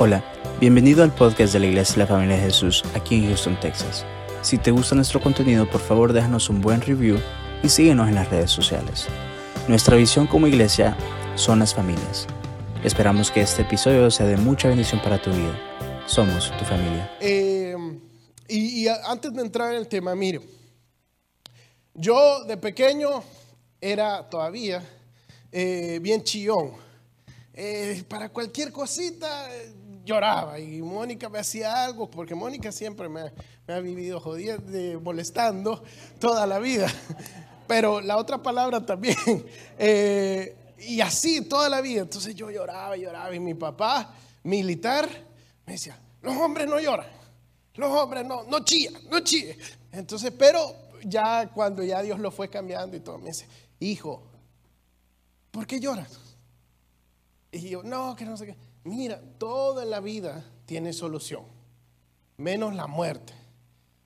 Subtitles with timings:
[0.00, 0.22] Hola,
[0.60, 4.06] bienvenido al podcast de la Iglesia de la Familia de Jesús aquí en Houston, Texas.
[4.42, 7.18] Si te gusta nuestro contenido, por favor déjanos un buen review
[7.64, 9.08] y síguenos en las redes sociales.
[9.66, 10.96] Nuestra visión como iglesia
[11.34, 12.28] son las familias.
[12.84, 15.58] Esperamos que este episodio sea de mucha bendición para tu vida.
[16.06, 17.10] Somos tu familia.
[17.20, 17.74] Eh,
[18.46, 20.40] y, antes de entrar en el tema, mire,
[21.94, 23.24] yo de pequeño
[23.80, 24.80] era todavía
[25.50, 26.86] eh, bien chillón.
[27.52, 29.48] Eh, para cualquier cosita
[30.08, 33.30] lloraba y Mónica me hacía algo, porque Mónica siempre me,
[33.68, 35.82] ha vivido jodiendo, molestando
[36.18, 36.88] toda la vida.
[37.66, 39.16] Pero la otra palabra también.
[39.78, 42.00] eh, y así toda la vida.
[42.00, 43.34] Entonces yo lloraba, lloraba.
[43.34, 45.06] Y mi papá, militar,
[45.66, 47.06] me decía, los hombres no lloran.
[47.74, 49.56] Los hombres no, no chillan, no chillan.
[49.92, 53.46] Entonces, pero ya cuando ya Dios lo fue cambiando y todo, me dice,
[53.78, 54.22] hijo,
[55.50, 56.18] ¿por qué lloras?
[57.52, 58.67] Y yo, no, que no sé qué.
[58.88, 61.42] Mira, toda la vida tiene solución,
[62.38, 63.34] menos la muerte.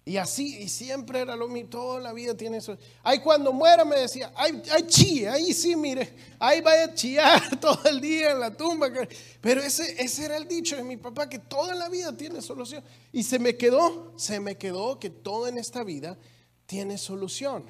[0.05, 2.91] Y así, y siempre era lo mismo, toda la vida tiene solución.
[3.05, 7.85] Ahí cuando muera me decía, ay, ay, ahí sí, mire, ahí vaya a chillar todo
[7.85, 8.89] el día en la tumba.
[9.41, 12.83] Pero ese, ese era el dicho de mi papá, que toda la vida tiene solución.
[13.13, 16.19] Y se me quedó, se me quedó que todo en esta vida
[16.67, 17.65] tiene solución.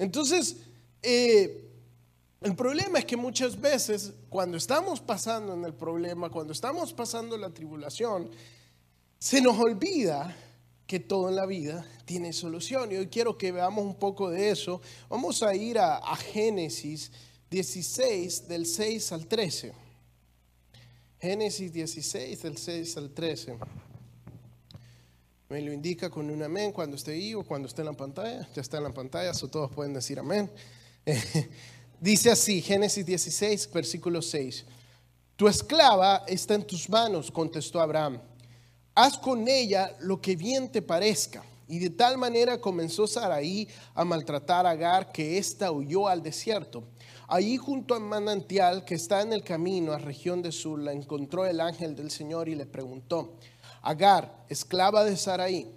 [0.00, 0.56] Entonces,
[1.02, 1.71] eh,
[2.44, 7.36] el problema es que muchas veces cuando estamos pasando en el problema, cuando estamos pasando
[7.36, 8.30] la tribulación,
[9.18, 10.36] se nos olvida
[10.86, 12.92] que todo en la vida tiene solución.
[12.92, 14.80] Y hoy quiero que veamos un poco de eso.
[15.08, 17.10] Vamos a ir a, Génesis
[17.50, 19.72] 16, del 6 al 13.
[21.20, 23.58] Génesis 16, del 6 al 13.
[25.48, 28.48] Me lo indica con un amén cuando esté ahí o cuando esté en la pantalla.
[28.54, 30.50] Ya está en la pantalla, o todos pueden decir amén.
[32.02, 34.64] Dice así, Génesis 16, versículo 6.
[35.36, 38.20] Tu esclava está en tus manos, contestó Abraham.
[38.92, 41.44] Haz con ella lo que bien te parezca.
[41.68, 46.82] Y de tal manera comenzó Saraí a maltratar a Agar que ésta huyó al desierto.
[47.28, 51.46] Allí junto al manantial que está en el camino a región de Sur, la encontró
[51.46, 53.36] el ángel del Señor y le preguntó,
[53.80, 55.72] Agar, esclava de Saraí,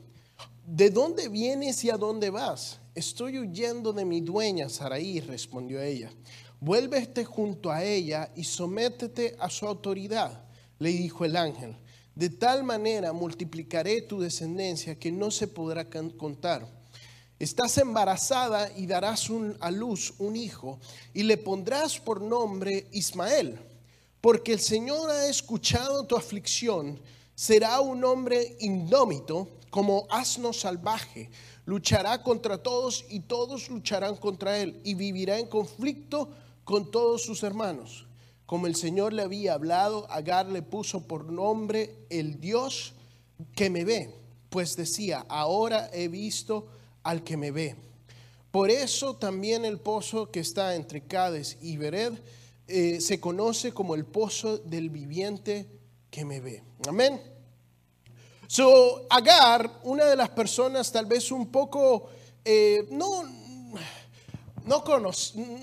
[0.65, 2.79] ¿de dónde vienes y a dónde vas?
[2.95, 6.09] Estoy huyendo de mi dueña Saraí, respondió ella.
[6.61, 10.45] Vuélvete junto a ella y sométete a su autoridad,
[10.79, 11.75] le dijo el ángel.
[12.15, 16.65] De tal manera multiplicaré tu descendencia que no se podrá contar.
[17.37, 19.27] Estás embarazada y darás
[19.59, 20.79] a luz un hijo
[21.13, 23.59] y le pondrás por nombre Ismael,
[24.21, 26.97] porque el Señor ha escuchado tu aflicción.
[27.35, 31.29] Será un hombre indómito como asno salvaje.
[31.65, 36.29] Luchará contra todos y todos lucharán contra él y vivirá en conflicto
[36.63, 38.07] con todos sus hermanos.
[38.45, 42.93] Como el Señor le había hablado, Agar le puso por nombre el Dios
[43.53, 44.15] que me ve,
[44.49, 46.67] pues decía, ahora he visto
[47.03, 47.75] al que me ve.
[48.51, 52.13] Por eso también el pozo que está entre Cades y Bered
[52.69, 55.67] eh, se conoce como el pozo del viviente
[56.09, 56.63] que me ve.
[56.87, 57.34] Amén.
[58.47, 62.09] So, Agar, una de las personas tal vez un poco,
[62.43, 63.23] eh, no,
[64.65, 64.83] no,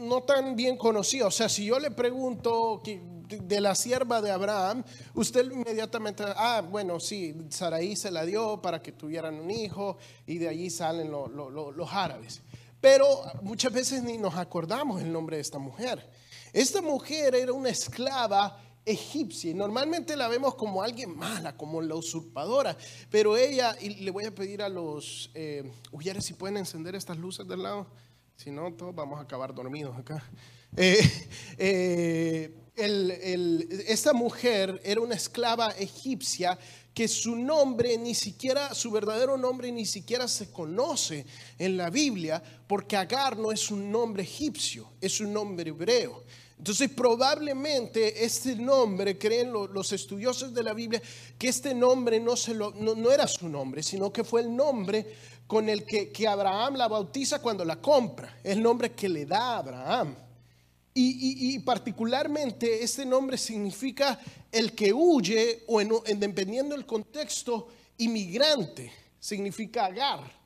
[0.00, 1.26] no tan bien conocida.
[1.26, 4.84] O sea, si yo le pregunto de la sierva de Abraham,
[5.14, 10.38] usted inmediatamente, ah, bueno, sí, Saraí se la dio para que tuvieran un hijo y
[10.38, 12.42] de allí salen lo, lo, los árabes.
[12.80, 13.06] Pero
[13.42, 16.04] muchas veces ni nos acordamos el nombre de esta mujer.
[16.52, 21.94] Esta mujer era una esclava egipcia y normalmente la vemos como alguien mala, como la
[21.94, 22.76] usurpadora,
[23.10, 25.70] pero ella, y le voy a pedir a los eh,
[26.20, 27.86] si pueden encender estas luces del lado,
[28.36, 30.22] si no, todos vamos a acabar dormidos acá.
[30.76, 30.98] Eh,
[31.58, 32.58] eh,
[33.86, 36.58] esta mujer era una esclava egipcia
[36.94, 41.24] que su nombre ni siquiera, su verdadero nombre ni siquiera se conoce
[41.58, 46.24] en la Biblia, porque Agar no es un nombre egipcio, es un nombre hebreo.
[46.62, 51.02] Entonces probablemente este nombre, creen los estudiosos de la Biblia,
[51.36, 52.34] que este nombre no,
[53.10, 55.04] era su nombre, sino que fue el nombre
[55.48, 59.58] con el que, Abraham la bautiza cuando la compra, el nombre que le da a
[59.58, 60.14] Abraham.
[60.94, 64.20] Y, particularmente este nombre significa
[64.52, 70.41] el que huye o en, en, dependiendo del contexto, inmigrante, significa Agar.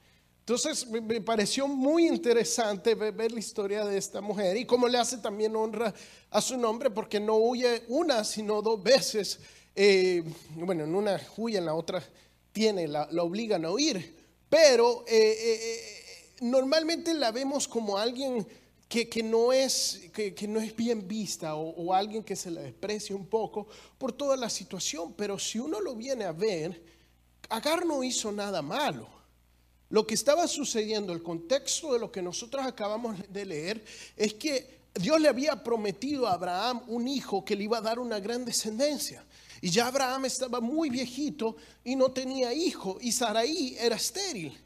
[0.49, 5.19] Entonces me, pareció muy interesante ver, la historia de esta mujer y cómo le hace
[5.19, 5.93] también honra
[6.31, 9.41] a su nombre porque no huye una, sino dos veces.
[9.75, 10.23] Eh,
[10.55, 12.01] bueno, en una huye, en la otra
[12.53, 14.17] tiene, la, la obligan a huir.
[14.49, 18.47] Pero eh, eh, normalmente la vemos como alguien
[18.89, 23.17] que, no, es, que, no es bien vista o, o, alguien que se la desprecia
[23.17, 23.67] un poco
[23.99, 26.81] por toda la situación, pero si uno lo viene a ver,
[27.49, 29.16] Agar no hizo nada malo.
[29.89, 33.85] Lo que estaba sucediendo, el contexto de lo que nosotros acabamos de leer,
[34.17, 37.99] es que Dios le había prometido a Abraham un hijo que le iba a dar
[37.99, 39.25] una gran descendencia.
[39.61, 44.59] Y ya Abraham estaba muy viejito y no tenía hijo y Saraí era estéril.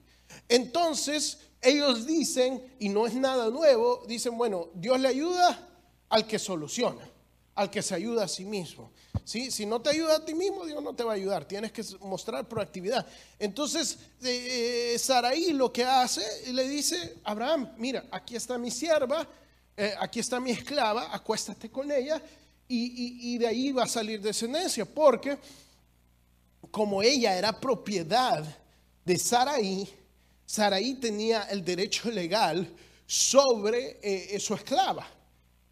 [0.49, 5.69] Entonces ellos dicen, y no es nada nuevo, dicen, bueno, Dios le ayuda
[6.08, 7.08] al que soluciona,
[7.55, 8.91] al que se ayuda a sí mismo.
[9.25, 9.50] ¿Sí?
[9.50, 11.44] Si no te ayuda a ti mismo, Dios no te va a ayudar.
[11.47, 13.06] Tienes que mostrar proactividad.
[13.38, 19.26] Entonces, eh, eh, Saraí lo que hace, le dice, Abraham, mira, aquí está mi sierva,
[19.76, 22.20] eh, aquí está mi esclava, acuéstate con ella
[22.69, 24.85] y, de ahí va a salir descendencia.
[24.85, 25.38] Porque
[26.70, 28.44] como ella era propiedad
[29.05, 29.88] de Saraí,
[30.47, 32.69] Saraí tenía el derecho legal
[33.06, 35.06] sobre eh, su esclava.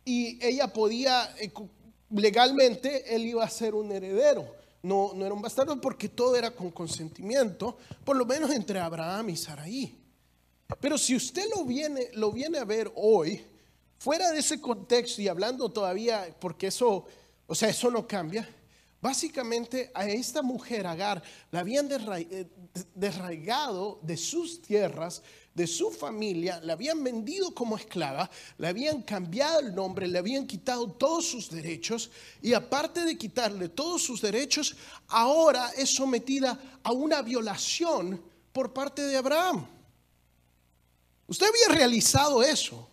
[0.08, 1.52] Y ella podía, eh,
[2.08, 4.55] legalmente, él iba a ser un heredero.
[4.82, 7.76] No, no era un bastardo porque todo era con consentimiento,
[8.06, 9.99] por lo menos entre Abraham y Saraí.
[10.81, 13.44] Pero si usted lo viene, lo viene a ver hoy,
[13.99, 17.05] fuera de ese contexto y hablando todavía, porque eso,
[17.46, 18.49] o sea, eso no cambia,
[19.00, 21.22] Básicamente a esta mujer Agar
[21.52, 22.46] la habían eh,
[22.94, 25.22] desraigado de sus tierras,
[25.58, 30.46] de su familia, la habían vendido como esclava, le habían cambiado el nombre, le habían
[30.46, 32.10] quitado todos sus derechos
[32.40, 34.76] y aparte de quitarle todos sus derechos,
[35.08, 38.22] ahora es sometida a una violación
[38.52, 39.66] por parte de Abraham.
[41.26, 42.88] Usted había realizado eso,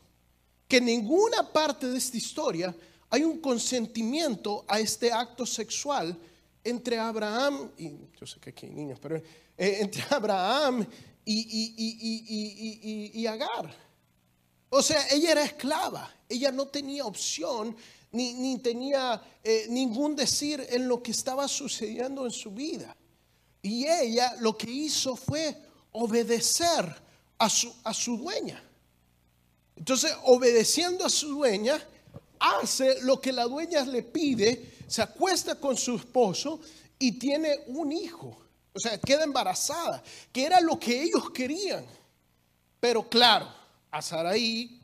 [0.68, 2.76] que ninguna parte de esta historia
[3.12, 6.18] hay un consentimiento a este acto sexual
[6.64, 10.88] entre Abraham, y yo sé que aquí hay niños, pero eh, entre Abraham
[11.26, 13.76] y, Agar.
[14.70, 17.76] O sea, ella era esclava, ella no tenía opción
[18.12, 22.96] ni, tenía eh, ningún decir en lo que estaba sucediendo en su vida.
[23.62, 25.56] Y ella lo que hizo fue
[25.92, 27.04] obedecer
[27.38, 28.64] a su, a su dueña.
[29.76, 31.82] Entonces, obedeciendo a su dueña,
[32.40, 36.62] hace lo que la dueña le pide, se acuesta con su esposo
[37.00, 38.45] y tiene un hijo.
[38.76, 41.86] O sea, queda embarazada, que era lo que ellos querían.
[42.80, 43.48] Pero claro,
[43.90, 44.82] a Saraí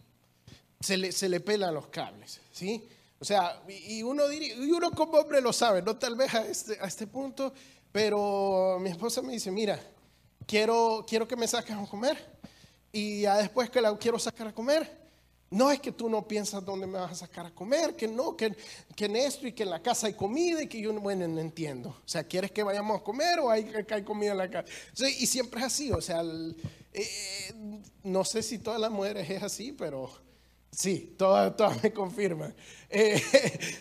[0.80, 2.88] se le, se le pelan los cables, ¿sí?
[3.20, 6.46] O sea, y uno, diría, y uno como hombre lo sabe, no tal vez a
[6.48, 7.54] este, a este punto,
[7.92, 9.80] pero mi esposa me dice, mira,
[10.48, 12.18] quiero, quiero que me saques a comer
[12.92, 15.01] y ya después que la quiero sacar a comer,
[15.52, 18.38] no es que tú no piensas dónde me vas a sacar a comer, que no,
[18.38, 18.56] que,
[18.96, 21.42] que en esto y que en la casa hay comida y que yo, bueno, no
[21.42, 21.90] entiendo.
[21.90, 24.70] O sea, ¿quieres que vayamos a comer o hay que hay comida en la casa?
[25.10, 26.24] y siempre es así, o sea,
[26.94, 27.54] eh,
[28.04, 30.10] no sé si todas las mujeres es así, pero
[30.72, 32.56] sí, todas, todas me confirman.
[32.90, 33.22] Eh,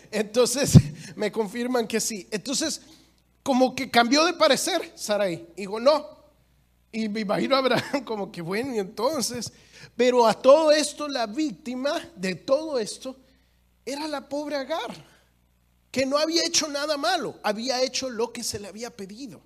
[0.11, 0.77] entonces,
[1.15, 2.27] me confirman que sí.
[2.31, 2.81] Entonces,
[3.43, 5.47] como que cambió de parecer Sarai.
[5.55, 6.05] Digo, no.
[6.91, 9.53] Y me imagino a Abraham como que, bueno, y entonces...
[9.95, 13.15] Pero a todo esto, la víctima de todo esto
[13.85, 15.05] era la pobre Agar,
[15.91, 19.41] que no había hecho nada malo, había hecho lo que se le había pedido.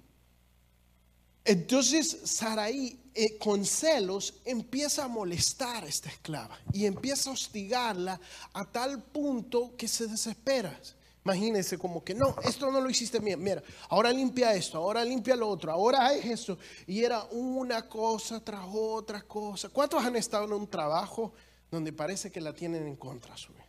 [1.46, 8.20] Entonces Saraí, eh, con celos, empieza a molestar a esta esclava y empieza a hostigarla
[8.52, 10.78] a tal punto que se desespera.
[11.26, 13.42] Imagínense como que no, esto no lo hiciste bien.
[13.42, 16.60] Mira, ahora limpia esto, ahora limpia lo otro, ahora es esto.
[16.86, 19.70] Y era una cosa tras otra cosa.
[19.70, 21.34] ¿Cuántos han estado en un trabajo
[21.72, 23.66] donde parece que la tienen en contra suya?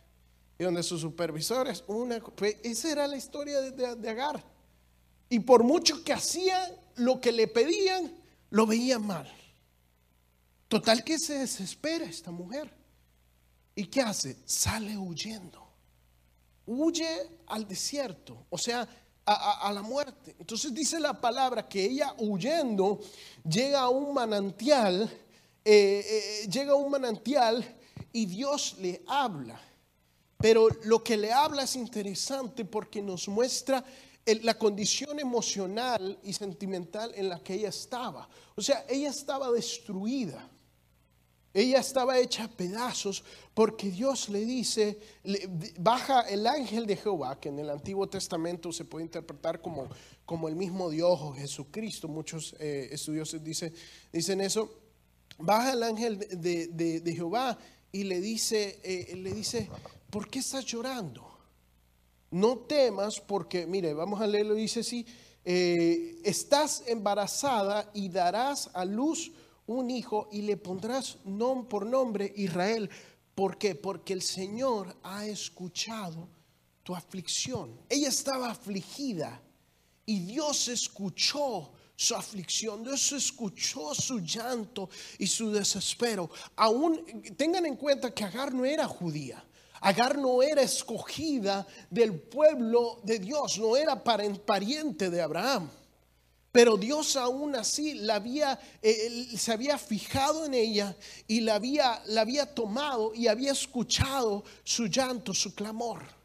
[0.59, 4.43] Y donde sus supervisores, una, pues esa era la historia de, de Agar.
[5.27, 8.15] Y por mucho que hacían lo que le pedían,
[8.51, 9.33] lo veían mal.
[10.67, 12.71] Total que se desespera esta mujer.
[13.73, 14.37] ¿Y qué hace?
[14.45, 15.66] Sale huyendo
[16.67, 18.87] huye al desierto, o sea,
[19.25, 20.35] a, la muerte.
[20.39, 22.99] Entonces dice la palabra que ella huyendo
[23.47, 25.03] llega a un manantial,
[25.65, 26.05] eh,
[26.43, 27.75] eh, llega a un manantial
[28.13, 29.59] y Dios le habla.
[30.37, 33.83] Pero lo que le habla es interesante porque nos muestra
[34.43, 38.29] la condición emocional y sentimental en la que ella estaba.
[38.55, 40.47] O sea, ella estaba destruida.
[41.53, 43.23] Ella estaba hecha pedazos
[43.53, 44.99] porque Dios le dice,
[45.79, 49.89] baja el ángel de Jehová, que en el Antiguo Testamento se puede interpretar como,
[50.25, 52.07] como el mismo Dios o Jesucristo.
[52.07, 53.73] Muchos eh, estudiosos dicen,
[54.11, 54.69] dicen eso.
[55.39, 57.57] Baja el ángel de, Jehová
[57.91, 59.69] y le dice, eh, le dice,
[60.09, 61.27] ¿por qué estás llorando?
[62.29, 65.05] No temas porque, mire, vamos a leerlo, dice así,
[65.45, 69.31] eh, estás embarazada y darás a luz
[69.67, 71.17] un hijo y le pondrás
[71.69, 72.89] por nombre Israel,
[73.37, 73.75] ¿Por qué?
[73.75, 76.27] Porque el Señor ha escuchado
[76.81, 77.79] tu aflicción.
[77.87, 79.39] Ella estaba afligida
[80.07, 86.31] y Dios escuchó su aflicción, Dios escuchó su llanto y su desespero.
[86.55, 87.05] Aún
[87.37, 89.45] tengan en cuenta que Agar no era judía.
[89.81, 95.69] Agar no era escogida del pueblo de Dios, no era pariente de Abraham.
[96.51, 100.95] Pero Dios aún así la había, eh, se había fijado en ella
[101.27, 106.17] y la había, la había tomado y había escuchado su llanto, su clamor.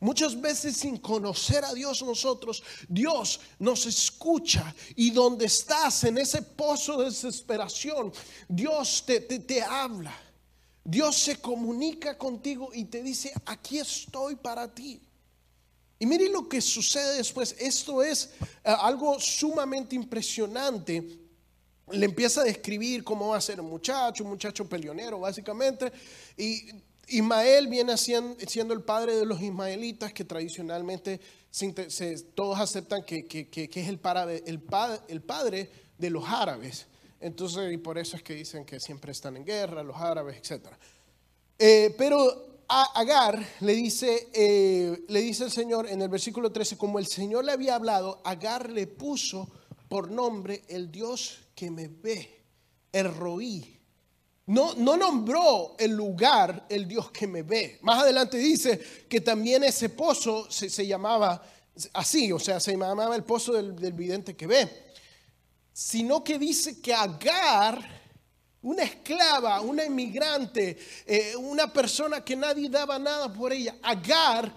[0.00, 6.42] Muchas veces sin conocer a Dios nosotros, Dios nos escucha y donde estás en ese
[6.42, 8.12] pozo de desesperación,
[8.48, 10.16] Dios te, te, habla.
[10.84, 15.00] Dios se comunica contigo y te dice, aquí estoy para ti.
[15.98, 17.56] Y mire lo que sucede después.
[17.58, 21.18] Esto es eh, algo sumamente impresionante.
[21.90, 25.90] Le empieza a describir cómo va a ser un muchacho, un muchacho peleonero básicamente.
[26.36, 26.70] Y
[27.08, 31.20] Ismael viene siendo, el padre de los ismaelitas que tradicionalmente
[32.34, 33.98] todos aceptan que, es el,
[34.46, 34.60] el,
[35.08, 36.86] el padre de los árabes.
[37.20, 40.66] Entonces, y por eso es que dicen que siempre están en guerra, los árabes, etc.
[41.58, 46.76] Eh, pero a Agar le dice, eh, le dice el Señor en el versículo 13,
[46.76, 49.48] como el Señor le había hablado, Agar le puso
[49.88, 52.44] por nombre el Dios que me ve,
[52.92, 53.74] el Roí.
[54.46, 57.78] No, no, nombró el lugar el Dios que me ve.
[57.82, 61.42] Más adelante dice que también ese pozo se, llamaba
[61.92, 64.68] así, o sea, se llamaba el pozo del, vidente que ve.
[65.72, 67.97] Sino que dice que Agar,
[68.62, 74.52] una esclava, una inmigrante, eh, una persona que nadie daba nada por ella, Agar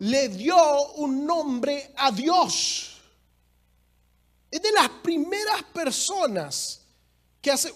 [0.00, 3.00] le dio un nombre a Dios.
[4.50, 6.80] Es de las primeras personas
[7.40, 7.72] que hace...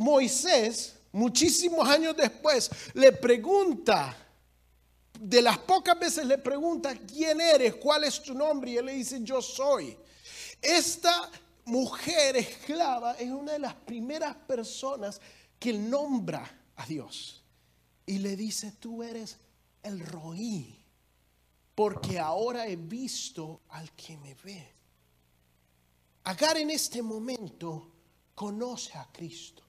[0.00, 4.16] Moisés, muchísimos años después, le pregunta,
[5.18, 7.74] de las pocas veces le pregunta, ¿quién eres?
[7.74, 8.70] ¿Cuál es tu nombre?
[8.70, 9.94] Y él le dice, yo soy.
[10.62, 11.30] Esta
[11.70, 15.20] mujer esclava es una de las primeras personas
[15.58, 16.44] que nombra
[16.76, 17.42] a Dios.
[18.06, 19.38] Y le dice, tú eres
[19.82, 20.76] el roí,
[21.74, 24.72] porque ahora he visto al que me ve.
[26.24, 27.92] Agar en este momento
[28.34, 29.64] conoce a Cristo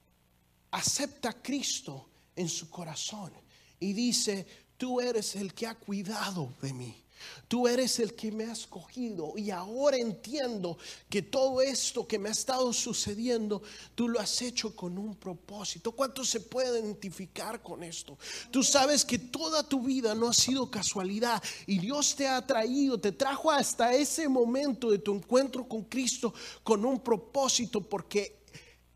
[0.72, 3.32] acepta a Cristo en su corazón
[3.78, 7.01] y dice, tú eres el que ha cuidado de mí.
[7.48, 12.28] Tú eres el que me ha escogido y ahora entiendo que todo esto que me
[12.28, 13.62] ha estado sucediendo,
[13.94, 15.92] tú lo has hecho con un propósito.
[15.92, 18.18] ¿Cuánto se puede identificar con esto?
[18.50, 22.98] Tú sabes que toda tu vida no ha sido casualidad y Dios te ha traído,
[22.98, 28.42] te trajo hasta ese momento de tu encuentro con Cristo con un propósito porque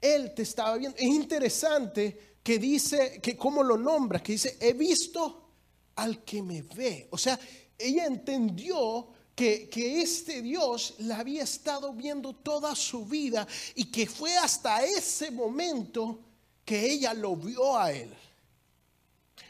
[0.01, 0.97] él te estaba viendo.
[0.99, 5.51] Es interesante que dice, que cómo lo nombra, que dice, he visto
[5.97, 7.09] al que me ve.
[7.11, 7.39] O sea,
[7.79, 14.07] ella entendió que, que, este Dios la había estado viendo toda su vida y que
[14.07, 16.19] fue hasta ese momento
[16.65, 18.13] que ella lo vio a él.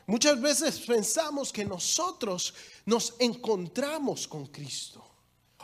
[0.06, 2.54] Muchas veces pensamos que nosotros
[2.84, 5.04] nos encontramos con Cristo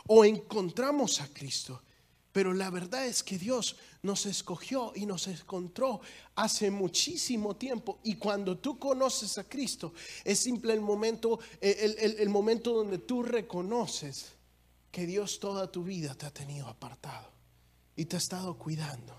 [0.07, 1.81] o encontramos a Cristo.
[2.33, 6.01] Pero la verdad es que Dios nos escogió y nos encontró
[6.35, 7.99] hace muchísimo tiempo.
[8.03, 9.93] Y cuando tú conoces a Cristo,
[10.25, 14.31] es simple el momento, el, momento donde tú reconoces
[14.91, 17.29] que Dios toda tu vida te ha tenido apartado
[17.95, 19.15] y te ha estado cuidando.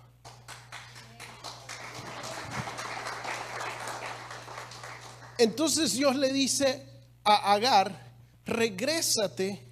[5.39, 6.85] Entonces Dios le dice
[7.23, 8.13] a Agar,
[8.45, 9.63] regrésate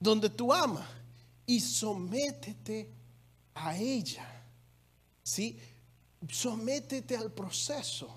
[0.00, 0.97] donde tú amas
[1.48, 2.86] y sométete
[3.54, 4.26] a ella.
[5.22, 5.58] ¿Sí?
[6.30, 8.14] Sométete al proceso.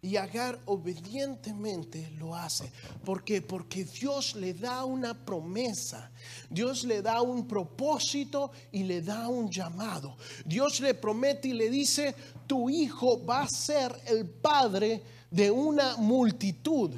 [0.00, 2.70] Y Agar obedientemente lo hace.
[3.04, 3.42] ¿Por qué?
[3.42, 6.12] Porque Dios le da una promesa.
[6.48, 10.16] Dios le da un propósito y le da un llamado.
[10.44, 12.14] Dios le promete y le dice,
[12.46, 16.92] tu hijo va a ser el padre de una multitud.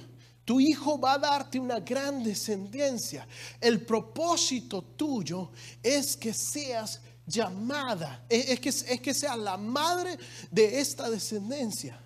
[0.46, 3.26] Tu hijo va a darte una gran descendencia.
[3.60, 5.50] El propósito tuyo
[5.82, 10.16] es que seas llamada, es que, es que seas la madre
[10.52, 12.00] de esta descendencia.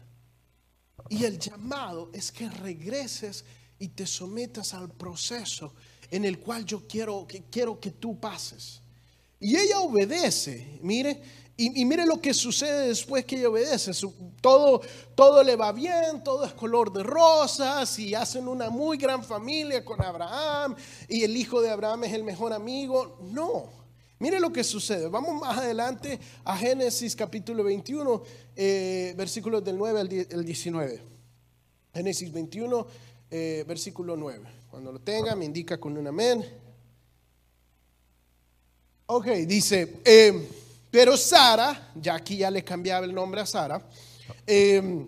[1.11, 3.45] Y el llamado es que regreses
[3.79, 5.75] y te sometas al proceso
[6.11, 8.81] en el cual yo quiero que, quiero que tú pases.
[9.39, 10.79] Y ella obedece.
[10.81, 11.21] Mire,
[11.63, 13.93] y, mire lo que sucede después que ella obedece.
[14.41, 14.81] todo,
[15.15, 19.85] todo le va bien, todo es color de rosas y hacen una muy gran familia
[19.85, 20.75] con Abraham
[21.07, 23.19] y el hijo de Abraham es el mejor amigo.
[23.31, 23.69] No,
[24.19, 25.09] mire lo que sucede.
[25.09, 28.23] Vamos más adelante a Génesis capítulo 21,
[28.57, 30.01] eh, versículos del 9
[30.33, 31.03] al 19.
[31.93, 32.87] Génesis 21,
[33.31, 34.45] eh, versículo 9.
[34.71, 36.43] Cuando lo tenga, me indica con un amén.
[39.07, 40.49] Ok, dice, eh,
[40.91, 43.83] pero Sara, ya aquí ya le cambiaba el nombre a Sara,
[44.47, 45.07] eh,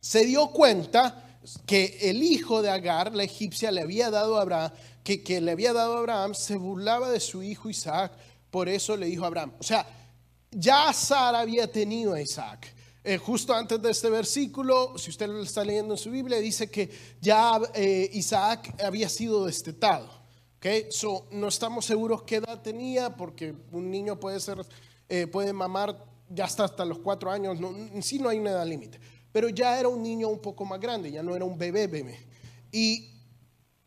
[0.00, 4.72] se dio cuenta que el hijo de Agar, la egipcia, le había dado a Abraham,
[5.02, 8.12] que, le había dado a Abraham, se burlaba de su hijo Isaac,
[8.50, 9.52] por eso le dijo a Abraham.
[9.58, 9.86] O sea,
[10.50, 12.74] ya Sara había tenido a Isaac.
[13.02, 16.70] Eh, justo antes de este versículo, si usted lo está leyendo en su Biblia, dice
[16.70, 20.08] que ya eh, Isaac había sido destetado.
[20.56, 20.88] Okay?
[21.32, 24.64] No estamos seguros qué edad tenía, porque un niño puede ser,
[25.08, 25.96] eh, puede mamar
[26.28, 28.98] ya hasta, hasta los cuatro años, no, en sí no hay una edad límite,
[29.32, 32.18] pero ya era un niño un poco más grande, ya no era un bebé bebé.
[32.72, 33.10] Y,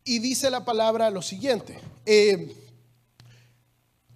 [0.04, 1.78] y dice la palabra lo siguiente,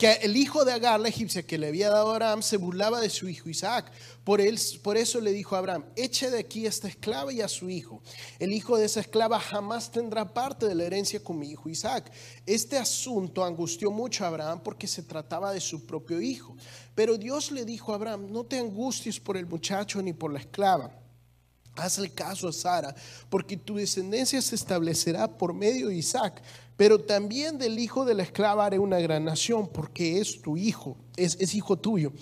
[0.02, 3.00] que el hijo de Agar, la egipcia, que le había dado a Abraham, se burlaba
[3.00, 3.92] de su hijo Isaac.
[4.24, 7.40] Por, él, por eso le dijo a Abraham, eche de aquí a esta esclava y
[7.40, 8.02] a su hijo.
[8.40, 12.10] El hijo de esa esclava jamás tendrá parte de la herencia con mi hijo Isaac.
[12.46, 16.56] Este asunto angustió mucho a Abraham porque se trataba de su propio hijo.
[16.96, 20.40] Pero Dios le dijo a Abraham, no te angusties por el muchacho ni por la
[20.40, 21.01] esclava.
[21.76, 22.94] Hazle caso a Sara,
[23.30, 26.42] porque tu descendencia se establecerá por medio de Isaac.
[26.76, 30.96] Pero también del hijo de la esclava haré una gran nación, porque es tu hijo,
[31.16, 32.12] es, hijo tuyo.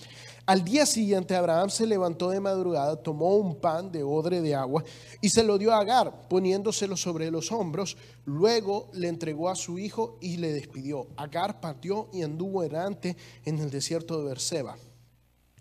[0.47, 4.83] Al día siguiente Abraham se levantó de madrugada, tomó un pan de odre de agua
[5.21, 7.97] y se lo dio a Agar, poniéndoselo sobre los hombros.
[8.25, 11.07] Luego le entregó a su hijo y le despidió.
[11.17, 14.77] Agar partió y anduvo errante en el desierto de Berseba.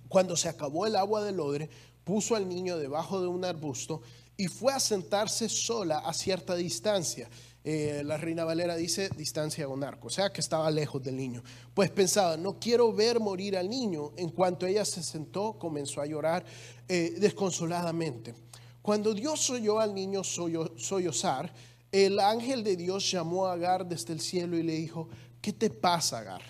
[0.08, 1.70] Cuando se acabó el agua del odre,
[2.04, 4.02] puso al niño debajo de un arbusto
[4.38, 7.30] y fue a sentarse sola a cierta distancia.
[7.62, 11.18] Eh, la reina Valera dice distancia de un arco, o sea que estaba lejos del
[11.18, 11.44] niño.
[11.74, 14.14] Pues pensaba, no quiero ver morir al niño.
[14.16, 16.46] En cuanto ella se sentó, comenzó a llorar
[16.88, 18.34] eh, desconsoladamente.
[18.82, 21.54] Cuando Dios oyó al niño sollozar,
[21.92, 25.10] el ángel de Dios llamó a Agar desde el cielo y le dijo,
[25.42, 26.42] ¿qué te pasa, Agar?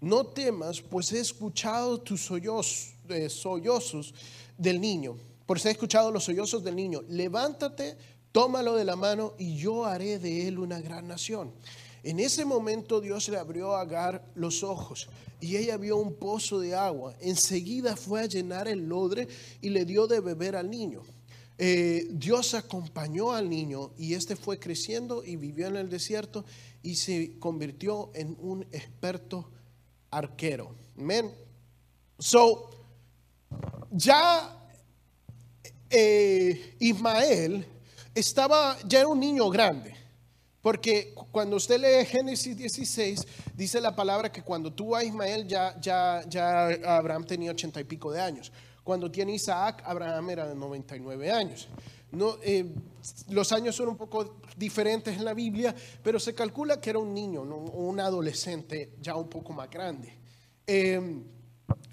[0.00, 4.12] No temas, pues he escuchado tus sollozos, eh, sollozos
[4.58, 5.16] del niño.
[5.46, 7.02] Por he escuchado los sollozos del niño.
[7.08, 7.96] Levántate
[8.32, 11.52] tómalo de la mano y yo haré de él una gran nación.
[12.02, 15.08] En ese momento Dios le abrió a Agar los ojos
[15.40, 17.14] y ella vio un pozo de agua.
[17.20, 19.28] Enseguida fue a llenar el lodre
[19.60, 21.02] y le dio de beber al niño.
[21.58, 26.44] Eh, Dios acompañó al niño y este fue creciendo y vivió en el desierto
[26.82, 29.50] y se convirtió en un experto
[30.10, 30.76] arquero.
[30.96, 31.32] Amén.
[32.20, 32.70] So,
[33.90, 34.56] ya
[35.90, 37.66] eh, Ismael
[38.14, 39.94] estaba, ya era un niño grande.
[40.60, 45.78] Porque cuando usted lee Génesis 16, dice la palabra que cuando tuvo a Ismael ya,
[45.80, 48.52] ya, ya Abraham tenía ochenta y pico de años.
[48.82, 51.68] Cuando tiene Isaac, Abraham era de 99 años.
[52.10, 52.64] No, eh,
[53.28, 57.14] los años son un poco diferentes en la Biblia, pero se calcula que era un
[57.14, 60.18] niño, un adolescente ya un poco más grande.
[60.66, 61.22] Eh,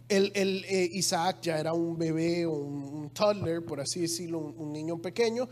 [0.07, 5.47] el, eh, Isaac ya era un bebé, un, toddler, por así decirlo, un niño pequeño.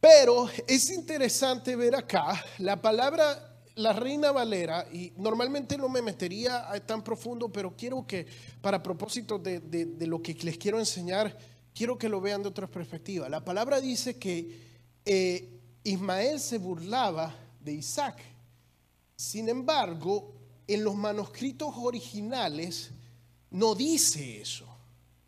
[0.00, 6.66] Pero es interesante ver acá la palabra, la reina Valera, y normalmente no me metería
[6.86, 8.26] tan profundo, pero quiero que,
[8.60, 11.36] para propósito de, lo que les quiero enseñar,
[11.74, 13.28] quiero que lo vean de otra perspectiva.
[13.28, 14.60] La palabra dice que
[15.04, 18.18] eh, Ismael se burlaba de Isaac.
[19.16, 20.34] Sin embargo,
[20.68, 22.90] en los manuscritos originales
[23.50, 24.76] no dice eso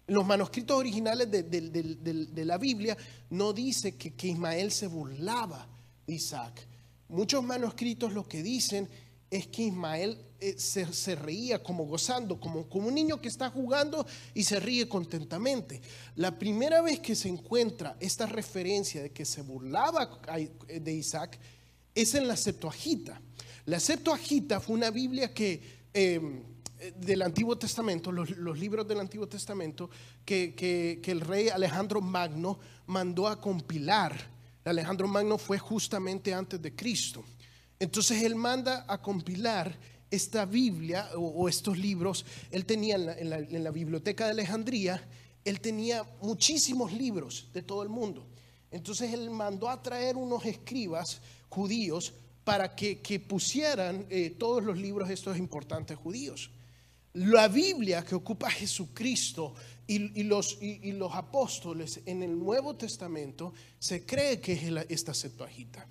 [0.09, 2.97] los manuscritos originales de, la Biblia
[3.31, 5.69] no dice que, Ismael se burlaba
[6.07, 6.67] de Isaac.
[7.09, 8.89] Muchos manuscritos lo que dicen
[9.31, 14.45] es que Ismael eh, se, reía como gozando, como, un niño que está jugando y
[14.45, 15.83] se ríe contentamente.
[16.17, 20.19] La primera vez que se encuentra esta referencia de que se burlaba
[20.67, 21.39] de Isaac
[21.95, 23.21] es en la Septuaginta.
[23.67, 25.79] La Septuaginta fue una Biblia que...
[25.93, 26.58] Em,
[26.97, 29.91] del Antiguo Testamento, los, libros del Antiguo Testamento,
[30.25, 34.15] que, el rey Alejandro Magno mandó a compilar.
[34.65, 37.25] Alejandro Magno fue justamente antes de Cristo.
[37.79, 39.77] Entonces él manda a compilar
[40.11, 42.25] esta Biblia o, estos libros.
[42.51, 45.07] Él tenía en la, en la, biblioteca de Alejandría,
[45.45, 48.27] él tenía muchísimos libros de todo el mundo.
[48.71, 52.13] Entonces él mandó a traer unos escribas judíos
[52.49, 56.51] para que, pusieran eh, todos los libros estos importantes judíos.
[57.19, 59.55] La Biblia que ocupa Jesucristo
[59.89, 65.87] y, los, y, los, apóstoles en el Nuevo Testamento se cree que es esta Septuaginta.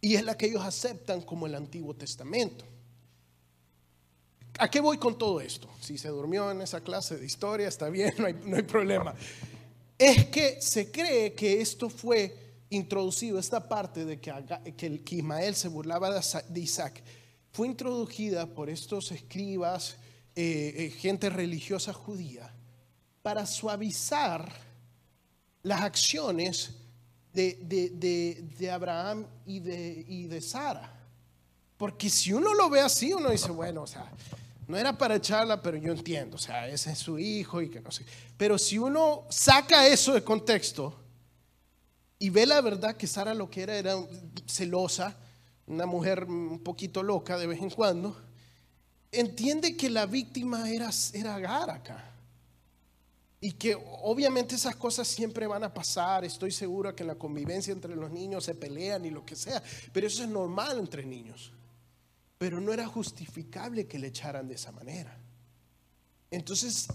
[0.00, 2.64] Y es la que ellos aceptan como el Antiguo Testamento.
[4.58, 5.68] ¿A qué voy con todo esto?
[5.80, 9.14] Si se durmió en esa clase de historia, está bien, no hay, no hay problema.
[9.96, 12.36] Es que se cree que esto fue
[12.70, 14.32] introducido esta parte de que,
[14.76, 17.00] que, Ismael se burlaba de Isaac,
[17.52, 19.98] fue introducida por estos escribas,
[20.36, 22.52] eh, eh, gente religiosa judía,
[23.22, 24.52] para suavizar
[25.62, 26.72] las acciones
[27.32, 30.92] de, Abraham y de, y de Sara.
[31.76, 34.10] Porque si uno lo ve así, uno dice, bueno, o sea,
[34.66, 37.80] no era para echarla, pero yo entiendo, o sea, ese es su hijo y que
[37.80, 38.04] no sé.
[38.36, 40.94] Pero si uno saca eso de contexto
[42.18, 43.96] y ve la verdad que Sara lo que era era
[44.46, 45.16] celosa,
[45.66, 48.16] una mujer un poquito loca de vez en cuando,
[49.14, 52.10] entiende que la víctima era, era Agar acá.
[53.40, 56.24] Y que obviamente esas cosas siempre van a pasar.
[56.24, 59.62] Estoy seguro que en la convivencia entre los niños se pelean y lo que sea.
[59.92, 61.52] Pero eso es normal entre niños.
[62.38, 65.18] Pero no era justificable que le echaran de esa manera.
[66.30, 66.88] Entonces,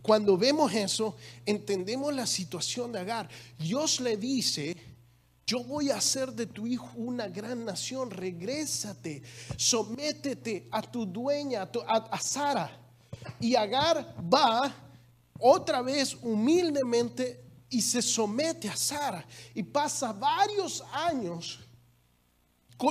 [0.00, 3.28] cuando vemos eso, entendemos la situación de Agar.
[3.58, 4.76] Dios le dice,
[5.48, 9.22] yo voy a hacer de tu hijo una gran nación, regrésate,
[9.56, 12.70] sométete a tu dueña, a, a Sara.
[13.40, 14.70] Y Agar va
[15.40, 21.60] otra vez humildemente y se somete a Sara y pasa varios años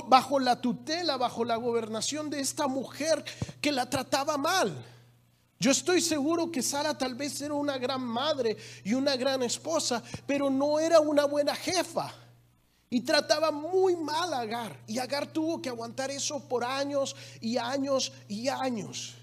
[0.08, 3.24] bajo la tutela, bajo la gobernación de esta mujer
[3.60, 4.84] que la trataba mal.
[5.60, 10.02] Yo estoy seguro que Sara tal vez era una gran madre y una gran esposa,
[10.26, 12.12] pero no era una buena jefa.
[12.90, 14.80] Y trataba muy mal a Agar.
[14.86, 19.18] Y Agar tuvo que aguantar eso por años y años y años.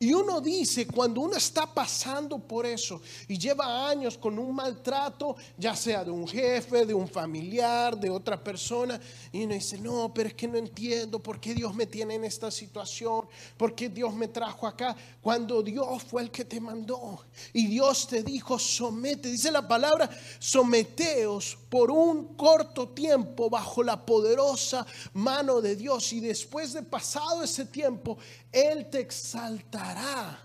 [0.00, 5.34] Y uno dice, cuando uno está pasando por eso y lleva años con un maltrato,
[5.56, 9.00] ya sea de un jefe, de un familiar, de otra persona,
[9.32, 12.22] y uno dice, no, pero es que no entiendo por qué Dios me tiene en
[12.22, 13.26] esta situación,
[13.56, 17.24] por qué Dios me trajo acá, cuando Dios fue el que te mandó.
[17.52, 24.04] Y Dios te dijo, somete, dice la palabra, someteos por un corto tiempo bajo la
[24.04, 26.12] poderosa mano de Dios.
[26.12, 28.18] Y después de pasado ese tiempo,
[28.50, 30.38] Él te exalta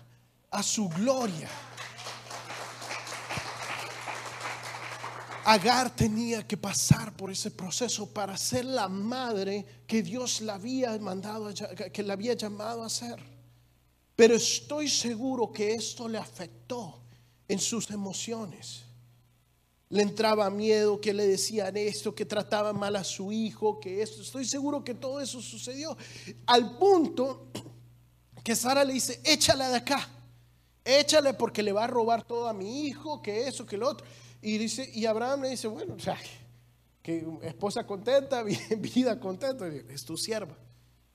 [0.50, 1.48] a su gloria.
[5.46, 10.98] Agar tenía que pasar por ese proceso para ser la madre que Dios la había
[10.98, 11.52] mandado,
[11.92, 13.22] que la había llamado a ser.
[14.16, 17.02] Pero estoy seguro que esto le afectó
[17.46, 18.84] en sus emociones.
[19.90, 24.22] Le entraba miedo que le decían esto, que trataba mal a su hijo, que esto.
[24.22, 25.96] Estoy seguro que todo eso sucedió.
[26.46, 27.48] Al punto
[28.42, 30.08] que Sara le dice, échale de acá,
[30.84, 34.06] échale porque le va a robar todo a mi hijo, que eso, que lo otro.
[34.42, 36.18] Y, dice, y Abraham le dice, bueno, o sea,
[37.02, 38.42] que esposa contenta,
[38.78, 40.56] vida contenta, es tu sierva,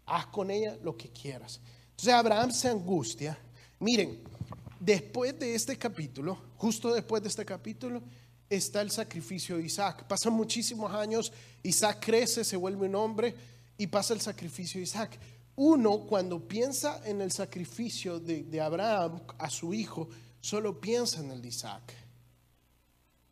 [0.05, 1.61] haz con ella lo que quieras.
[1.91, 3.37] Entonces Abraham se angustia.
[3.79, 4.23] Miren,
[4.79, 8.01] después de este capítulo, justo después de este capítulo,
[8.49, 10.05] está el sacrificio de Isaac.
[10.07, 11.31] Pasan muchísimos años,
[11.63, 13.35] Isaac crece, se vuelve un hombre
[13.77, 15.19] y pasa el sacrificio de Isaac
[15.61, 20.07] uno cuando piensa en el sacrificio de, Abraham a su hijo,
[20.39, 21.93] solo piensa en el de Isaac.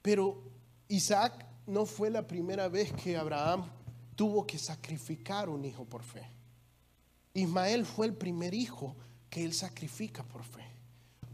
[0.01, 0.43] Pero
[0.89, 3.63] Isaac no fue la primera vez que Abraham
[4.13, 6.29] tuvo que sacrificar un hijo por fe.
[7.33, 8.93] Ismael fue el primer hijo
[9.29, 10.65] que él sacrifica por fe.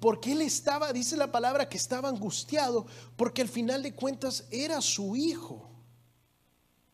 [0.04, 2.86] Porque él estaba, dice la palabra, que estaba angustiado,
[3.16, 5.72] porque al final de cuentas era su hijo.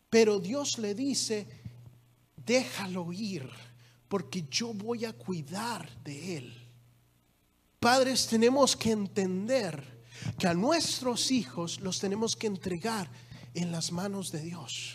[0.08, 1.48] Pero Dios le dice,
[2.36, 3.50] déjalo ir
[4.06, 6.68] porque yo voy a cuidar de él.
[7.80, 10.04] Padres, tenemos que entender
[10.38, 13.10] que a nuestros hijos los tenemos que entregar
[13.54, 14.94] en las manos de Dios.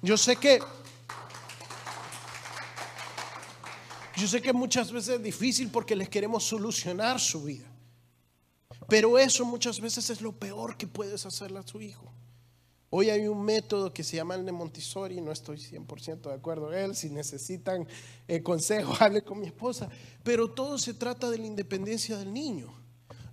[0.00, 0.60] Yo sé que
[4.16, 7.66] yo sé que muchas veces es difícil porque les queremos solucionar su vida.
[8.88, 12.12] Pero eso muchas veces es lo peor que puedes hacerle a tu hijo.
[12.90, 16.66] Hoy hay un método que se llama el de Montessori, no estoy 100% de acuerdo
[16.66, 17.88] con él, si necesitan
[18.28, 19.88] eh, consejo, hable con mi esposa,
[20.22, 22.72] pero todo se trata de la independencia del niño,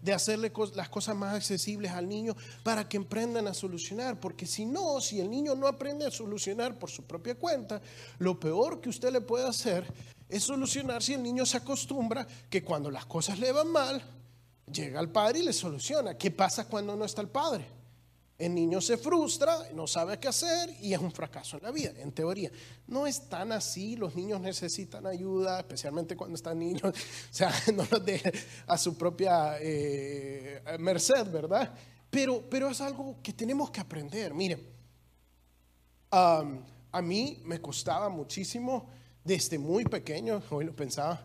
[0.01, 4.65] de hacerle las cosas más accesibles al niño para que aprendan a solucionar, porque si
[4.65, 7.83] no, si el niño no aprende a solucionar por su propia cuenta,
[8.17, 9.85] lo peor que usted le puede hacer
[10.31, 14.01] es solucionar si el niño se acostumbra que cuando las cosas le van mal,
[14.71, 16.17] llega al padre y le soluciona.
[16.17, 17.67] ¿Qué pasa cuando no está el padre?
[18.37, 21.91] El niño se frustra, no sabe qué hacer y es un fracaso en la vida,
[21.97, 22.49] en teoría.
[22.87, 27.85] No es tan así, los niños necesitan ayuda, especialmente cuando están niños, o sea, no
[27.91, 28.31] los deje
[28.67, 31.73] a su propia eh, merced, ¿verdad?
[32.09, 34.33] Pero, pero es algo que tenemos que aprender.
[34.33, 34.65] Miren,
[36.09, 41.23] a mí me costaba muchísimo desde muy pequeño, hoy lo pensaba,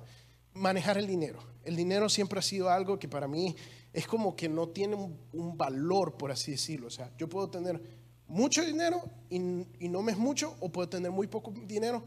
[0.55, 1.39] manejar el dinero.
[1.65, 3.57] El dinero siempre ha sido algo que para mí
[3.93, 6.89] es como que no tiene un, valor, por así decirlo.
[6.89, 7.81] O sea, yo puedo tener
[8.29, 9.37] mucho dinero y,
[9.81, 12.03] y, no me es mucho, o puedo tener muy poco dinero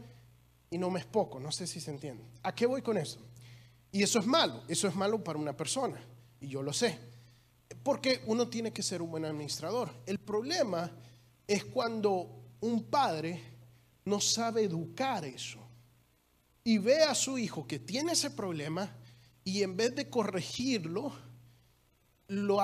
[0.70, 1.40] y no me es poco.
[1.40, 2.24] No sé si se entiende.
[2.42, 3.18] ¿A qué voy con eso?
[3.92, 6.00] Y eso es malo, eso es malo para una persona,
[6.40, 6.96] y yo lo sé.
[7.82, 9.90] Porque uno tiene que ser un buen administrador.
[10.06, 10.92] El problema
[11.46, 13.42] es cuando un padre
[14.04, 15.59] no sabe educar eso
[16.64, 18.90] y ve a su hijo que tiene ese problema
[19.44, 21.12] y en vez de corregirlo,
[22.28, 22.60] lo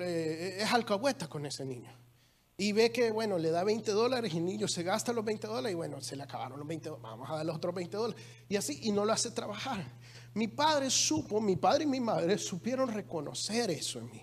[0.00, 1.92] es alcahueta con ese niño.
[2.58, 5.46] Y ve que, bueno, le da 20 dólares y el niño se gasta los 20
[5.46, 7.96] dólares y bueno, se le acabaron los 20 dólares, vamos a dar los otros 20
[7.96, 8.24] dólares.
[8.48, 9.84] Y así, y no lo hace trabajar.
[10.32, 14.22] Mi padre supo, mi padre y mi madre supieron reconocer eso en mí.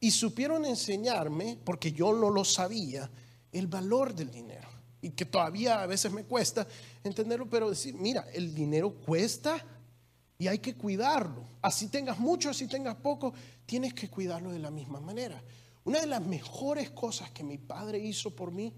[0.00, 3.08] Y supieron enseñarme, porque yo no lo sabía,
[3.52, 4.68] el valor del dinero.
[5.04, 6.66] Y que todavía a veces me cuesta
[7.02, 9.62] entenderlo, pero decir, mira, el dinero cuesta
[10.38, 11.44] y hay que cuidarlo.
[11.60, 13.34] Así tengas mucho, así tengas poco,
[13.66, 15.42] tienes que cuidarlo de la misma manera.
[15.84, 18.72] Una de las mejores cosas que mi padre hizo por mí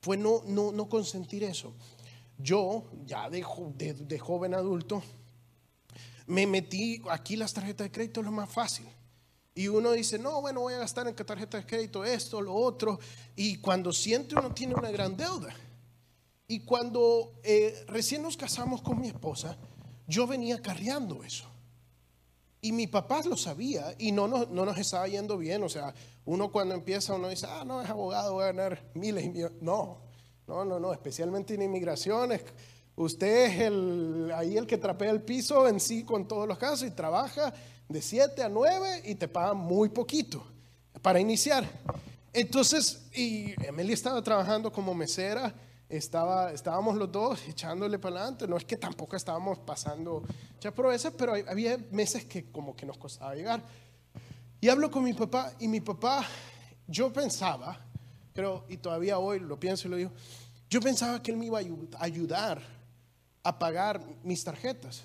[0.00, 1.74] fue no, no, consentir eso.
[2.38, 3.44] Yo, ya de,
[3.94, 5.02] de, joven adulto,
[6.28, 8.86] me metí, aquí las tarjetas de crédito lo más fácil.
[9.54, 12.98] Y uno dice, no, bueno, voy a gastar en tarjeta de crédito esto, lo otro.
[13.36, 15.54] Y cuando siente uno tiene una gran deuda.
[16.48, 19.56] Y cuando eh, recién nos casamos con mi esposa,
[20.08, 21.46] yo venía carreando eso.
[22.60, 25.62] Y mi papá lo sabía y no, no, no nos estaba yendo bien.
[25.62, 29.24] O sea, uno cuando empieza, uno dice, ah, no, es abogado, voy a ganar miles
[29.24, 29.62] y millones.
[29.62, 29.98] No,
[30.48, 32.42] no, no, no, especialmente en inmigraciones.
[32.96, 36.88] Usted es el, ahí el que trapea el piso en sí con todos los casos
[36.88, 37.52] y trabaja
[37.88, 40.46] de 7 a 9 y te pagan muy poquito
[41.02, 41.68] para iniciar.
[42.32, 45.54] Entonces, y Emily estaba trabajando como mesera
[45.88, 48.48] estaba, estábamos los dos echándole para adelante.
[48.48, 50.22] No es que tampoco estábamos pasando
[50.54, 53.62] muchas proezas, pero había meses que como que nos costaba llegar.
[54.60, 56.24] Y hablo con mi papá y mi papá,
[56.86, 57.78] yo pensaba,
[58.32, 60.10] pero y todavía hoy lo pienso y lo digo,
[60.70, 62.60] yo pensaba que él me iba a ayudar
[63.42, 65.02] a pagar mis tarjetas.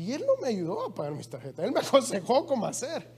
[0.00, 3.08] Y él no me ayudó a pagar mis tarjetas, él me aconsejó cómo hacer.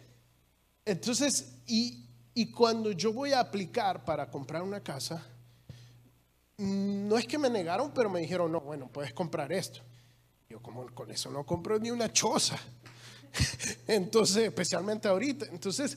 [0.84, 5.24] Entonces, y, y cuando yo voy a aplicar para comprar una casa,
[6.58, 9.80] no es que me negaron, pero me dijeron, no, bueno, puedes comprar esto.
[10.48, 12.58] Yo como con eso no compro ni una choza.
[13.86, 15.46] Entonces, especialmente ahorita.
[15.46, 15.96] Entonces,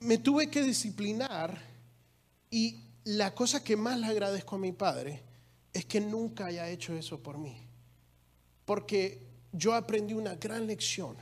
[0.00, 1.60] me tuve que disciplinar
[2.50, 5.22] y la cosa que más le agradezco a mi padre
[5.72, 7.66] es que nunca haya hecho eso por mí.
[8.64, 11.16] Porque yo aprendí una gran lección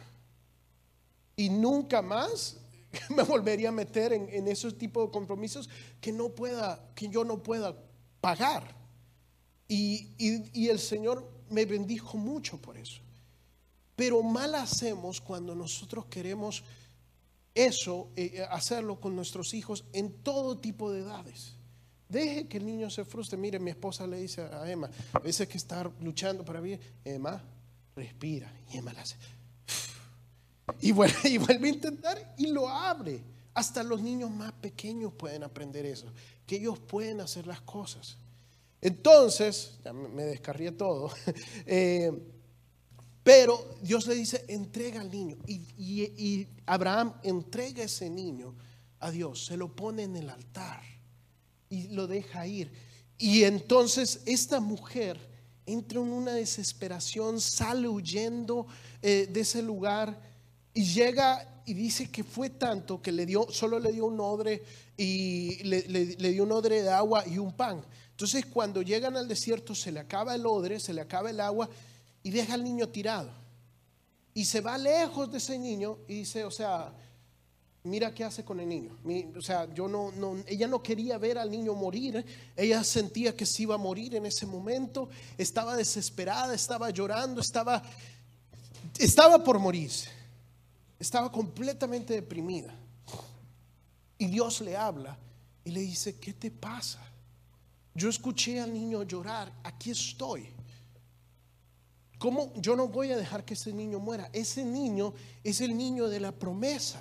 [1.37, 2.59] y nunca más
[3.17, 5.69] me volvería a meter en, en esos tipos de compromisos
[6.01, 7.77] que no pueda, que yo no pueda
[8.21, 8.81] pagar.
[9.73, 13.01] Y, el Señor me bendijo mucho por eso.
[13.95, 16.65] Pero mal hacemos cuando nosotros queremos
[17.55, 21.55] eso, eh, eh, hacerlo con nuestros hijos en todo tipo de edades.
[22.09, 23.39] Deje que el niño se frustre.
[23.39, 27.41] Mire, mi esposa le dice a Emma, a veces que está luchando para bien, Emma,
[27.97, 28.53] respira.
[28.71, 28.93] Y Emma.
[30.81, 33.23] Y vuelve, y vuelve a intentar y lo abre.
[33.53, 36.07] Hasta los niños más pequeños pueden aprender eso
[36.51, 38.17] que ellos pueden hacer las cosas.
[38.81, 41.13] Entonces, ya me descarrié todo,
[41.65, 42.11] eh,
[43.23, 45.37] pero Dios le dice, entrega al niño.
[45.47, 48.57] Y, y, Abraham entrega ese niño
[48.99, 50.83] a Dios, se lo pone en el altar
[51.69, 52.73] y lo deja ir.
[53.17, 55.21] Y entonces esta mujer
[55.73, 58.67] entra en una desesperación, sale huyendo
[59.03, 60.21] eh, de ese lugar
[60.75, 64.63] y llega y dice que fue tanto que le dio, solo le dio un odre
[64.97, 67.85] y le, dio un odre de agua y un pan.
[68.11, 71.69] Entonces cuando llegan al desierto se le acaba el odre, se le acaba el agua
[72.23, 73.31] y deja al niño tirado.
[74.35, 76.93] Y se va lejos de ese niño y dice, o sea,
[77.85, 78.97] mira qué hace con el niño.
[79.37, 79.69] O sea,
[80.47, 82.25] ella no quería ver al niño morir.
[82.57, 85.09] Ella sentía que se iba a morir en ese momento.
[85.39, 87.83] Estaba desesperada, estaba llorando, estaba,
[88.99, 90.21] estaba por morirse
[91.01, 92.73] estaba completamente deprimida.
[94.19, 95.17] Y Dios le habla
[95.65, 97.01] y le dice, ¿qué te pasa?
[97.95, 100.47] Yo escuché al niño llorar, aquí estoy.
[102.19, 104.29] ¿Cómo yo no voy a dejar que ese niño muera?
[104.35, 107.01] Ese niño es el niño de la promesa.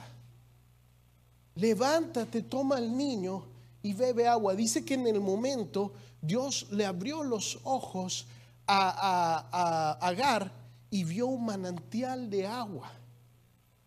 [1.60, 3.44] Levántate, toma al niño
[3.82, 4.56] y bebe agua.
[4.56, 8.28] Dice que en el momento Dios le abrió los ojos
[8.68, 10.52] a, a Agar
[10.90, 12.92] y vio un manantial de agua.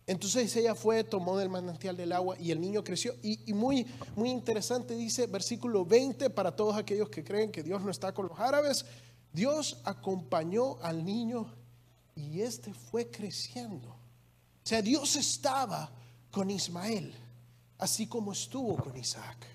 [0.05, 3.15] Entonces ella fue, tomó del manantial del agua y el niño creció.
[3.21, 7.89] Y, muy, muy interesante dice versículo 20 para todos aquellos que creen que Dios no
[7.89, 8.85] está con los árabes.
[9.31, 11.47] Dios acompañó al niño
[12.15, 13.89] y este fue creciendo.
[13.89, 15.89] O sea, Dios estaba
[16.31, 17.13] con Ismael,
[17.83, 19.45] así como estuvo con Isaac.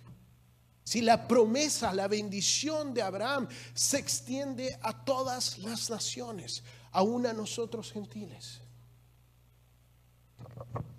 [0.84, 6.62] Si la promesa, la bendición de Abraham se extiende a todas las naciones,
[6.92, 8.60] aún a nosotros gentiles.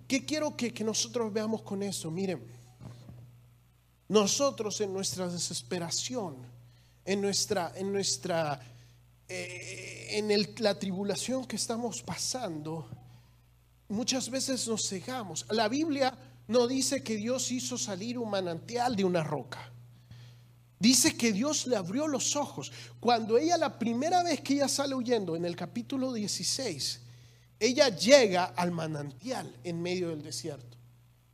[0.06, 2.10] ¿Qué quiero que, nosotros veamos con esto?
[2.10, 2.44] Miren,
[4.08, 6.36] nosotros en nuestra desesperación,
[7.04, 8.60] en nuestra, en nuestra,
[9.28, 12.88] eh, en la tribulación que estamos pasando,
[13.88, 15.46] muchas veces nos cegamos.
[15.50, 16.16] La Biblia
[16.50, 19.70] no dice que Dios hizo salir un manantial de una roca.
[20.80, 22.72] Dice que Dios le abrió los ojos.
[22.98, 27.02] Cuando ella, la primera vez que ella sale huyendo, en el capítulo 16,
[27.60, 30.76] ella llega al manantial en medio del desierto.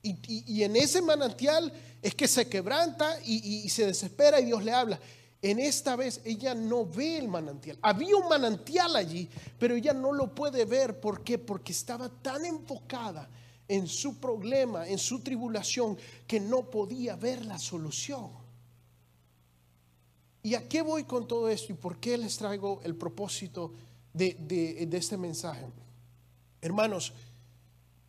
[0.02, 4.72] Y, en ese manantial es que se quebranta y, y, se desespera y Dios le
[4.72, 5.00] habla.
[5.40, 7.78] En esta vez ella no ve el manantial.
[7.80, 11.00] Había un manantial allí, pero ella no lo puede ver.
[11.00, 11.38] ¿Por qué?
[11.38, 13.30] Porque estaba tan enfocada
[13.68, 18.30] en su problema, en su tribulación, que no podía ver la solución.
[20.42, 21.72] ¿Y a qué voy con todo esto?
[21.72, 23.72] ¿Y por qué les traigo el propósito
[24.12, 25.66] de, este mensaje?
[26.60, 27.12] Hermanos,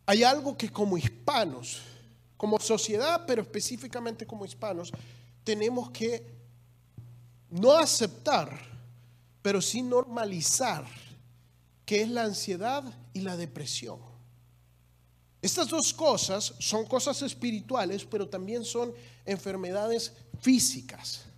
[0.06, 1.82] hay algo que como hispanos,
[2.36, 4.92] como sociedad, pero específicamente como hispanos,
[5.42, 6.24] tenemos que
[7.50, 8.56] no aceptar,
[9.42, 10.86] pero sí normalizar,
[11.84, 14.07] que es la ansiedad y la depresión.
[15.40, 18.92] Estas dos cosas son cosas espirituales, pero también son
[19.24, 21.28] enfermedades físicas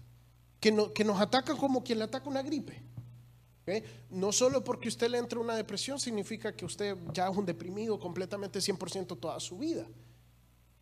[0.61, 2.83] que, nos ataca como quien le ataca una gripe.
[4.11, 7.99] No solo porque usted le entra una depresión significa que usted ya es un deprimido
[7.99, 9.87] completamente 100% toda su vida.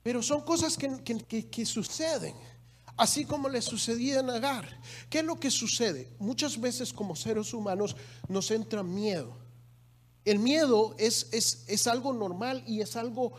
[0.02, 2.35] Pero son cosas que, suceden,
[2.96, 4.81] así como le sucedía en Agar.
[5.11, 6.11] ¿Qué es lo que sucede?
[6.18, 7.94] Muchas veces como seres humanos
[8.26, 9.37] nos entra miedo.
[10.30, 13.32] El miedo es, es, es algo normal y es algo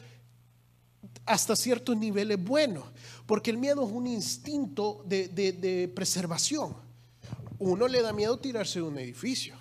[1.25, 2.83] hasta ciertos niveles bueno,
[3.25, 6.75] porque el miedo es un instinto de, preservación.
[7.59, 9.55] Uno le da miedo tirarse de un edificio,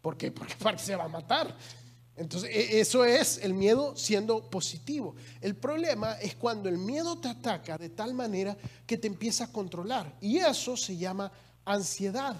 [0.00, 1.56] porque, porque se va a matar.
[2.14, 5.16] Entonces, e, eso es el miedo siendo positivo.
[5.40, 9.52] El problema es cuando el miedo te ataca de tal manera que te empieza a
[9.52, 10.16] controlar.
[10.20, 11.32] Y eso se llama
[11.64, 12.36] ansiedad.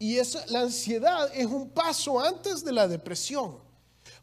[0.00, 3.58] Y esa, la ansiedad es un paso antes de la depresión.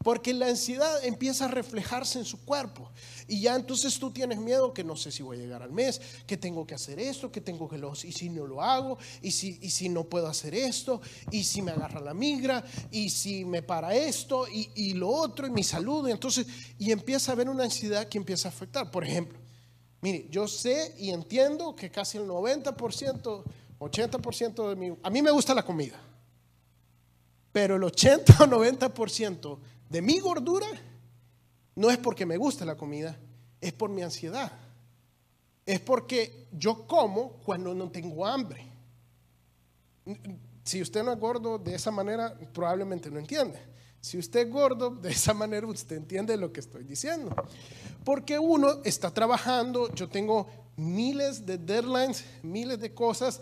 [0.03, 2.89] Porque la ansiedad empieza a reflejarse en su cuerpo.
[3.27, 6.01] Y ya entonces tú tienes miedo que no sé si voy a llegar al mes,
[6.25, 9.31] que tengo que hacer esto, que tengo que lo, y si no lo hago, y
[9.31, 13.45] si, y si no puedo hacer esto, y si me agarra la migra, y si
[13.45, 16.07] me para esto, y, lo otro, y mi salud.
[16.07, 16.47] Y entonces,
[16.79, 18.89] y empieza a haber una ansiedad que empieza a afectar.
[18.89, 19.37] Por ejemplo,
[20.01, 23.43] mire, yo sé y entiendo que casi el 90%,
[23.79, 24.97] 80% de mi...
[25.03, 25.99] A mí me gusta la comida,
[27.51, 29.59] pero el 80 o 90%
[29.89, 30.67] de mi gordura
[31.75, 33.17] no es porque me gusta la comida,
[33.61, 34.51] es por mi ansiedad.
[35.65, 38.65] Es porque yo como cuando no tengo hambre.
[40.63, 43.59] Si usted no es gordo de esa manera, probablemente no entiende.
[43.99, 47.35] Si usted es gordo de esa manera, usted entiende lo que estoy diciendo.
[48.03, 53.41] Porque uno está trabajando, yo tengo miles de deadlines, miles de cosas,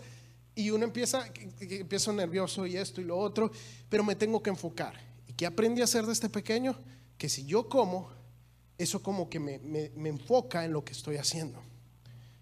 [0.56, 3.52] y uno empieza, empieza nervioso y esto y lo otro,
[3.90, 4.98] pero me tengo que enfocar.
[5.36, 6.74] ¿Qué aprendí a hacer desde pequeño?
[7.18, 8.08] Que si yo como,
[8.78, 11.62] eso como que me, me, enfoca en lo que estoy haciendo.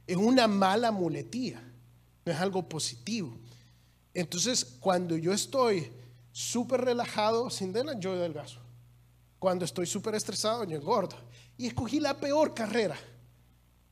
[0.06, 1.60] Es una mala muletía,
[2.24, 3.36] no es algo positivo.
[4.14, 5.90] Entonces, cuando yo estoy
[6.30, 8.60] súper relajado, sin dela, yo delgazo.
[9.40, 11.16] Cuando estoy súper estresado, yo engordo.
[11.58, 12.96] Y escogí la peor carrera.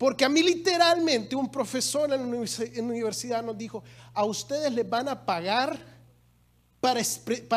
[0.03, 5.09] Porque a mí literalmente un profesor en la universidad nos dijo, a ustedes les van
[5.09, 5.79] a pagar
[6.81, 6.99] para,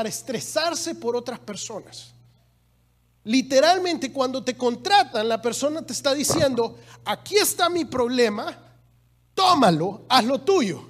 [0.08, 2.14] estresarse por otras personas.
[3.24, 8.56] Literalmente cuando te contratan, la persona te está diciendo, aquí está mi problema,
[9.34, 10.88] tómalo, haz lo tuyo.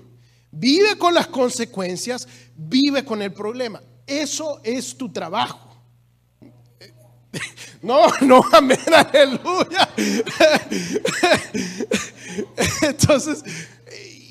[0.51, 3.81] Vive con las consecuencias, vive con el problema.
[4.05, 5.61] Eso es tu trabajo.
[7.85, 9.89] No, no, amén, aleluya.
[12.81, 13.43] Entonces,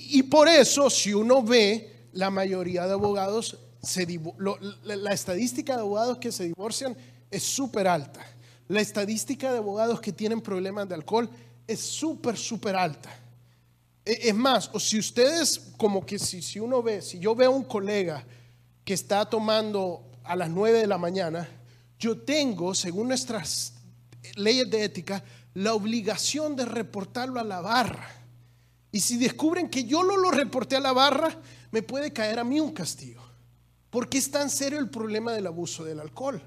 [0.09, 3.59] y por eso, si uno ve, la mayoría de abogados
[4.85, 6.97] la, estadística de abogados que se divorcian
[7.31, 8.25] es súper alta.
[8.69, 11.29] La estadística de abogados que tienen problemas de alcohol
[11.67, 13.11] es súper, súper alta.
[14.05, 17.53] E, es más, o si ustedes, como que si, si uno ve, si yo veo
[17.53, 18.25] a un colega
[18.85, 21.49] que está tomando a las 9 de la mañana,
[21.99, 23.75] yo tengo, según nuestras
[24.37, 25.25] leyes de ética,
[25.55, 28.09] la obligación de reportarlo a la barra.
[28.91, 31.37] Y si descubren que yo no lo reporté a la barra,
[31.71, 33.23] me puede caer a mí un castigo.
[33.91, 36.43] ¿Por qué es tan serio el problema del abuso del alcohol?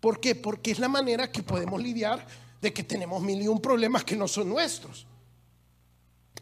[0.00, 0.34] ¿Por qué?
[0.34, 2.26] Porque es la manera que podemos lidiar
[2.60, 5.06] de que tenemos mil y un problemas que no son nuestros.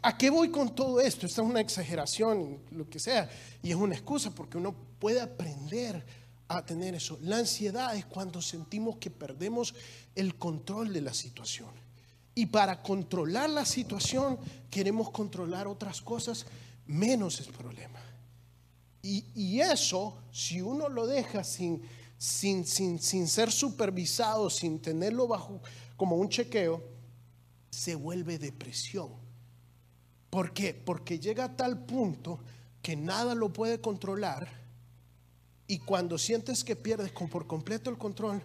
[0.03, 1.27] ¿A qué voy con todo esto?
[1.27, 3.29] Esta es una exageración, lo que sea,
[3.63, 6.05] y es una excusa porque uno puede aprender
[6.49, 7.19] a tener eso.
[7.23, 9.75] La ansiedad es cuando sentimos que perdemos
[10.15, 11.69] el control de la situación.
[12.35, 14.39] Y para controlar la situación
[14.71, 16.47] queremos controlar otras cosas
[16.87, 18.01] menos el problema.
[19.03, 21.81] Y, eso, si uno lo deja sin,
[22.19, 25.63] sin, sin, sin ser supervisado, sin tenerlo bajo
[25.97, 26.83] como un chequeo,
[27.71, 29.13] se vuelve depresión.
[30.29, 30.75] ¿Por qué?
[30.75, 32.41] Porque llega a tal punto
[32.83, 34.68] que nada lo puede controlar
[35.71, 38.41] y cuando sientes que pierdes por completo el control,